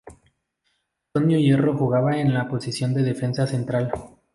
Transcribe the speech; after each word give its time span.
Antonio 1.13 1.37
Hierro 1.37 1.77
jugaba 1.77 2.17
en 2.19 2.33
la 2.33 2.47
posición 2.49 2.95
de 2.95 3.03
defensa 3.03 3.45
central. 3.45 3.91